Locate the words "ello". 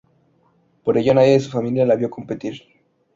0.97-1.13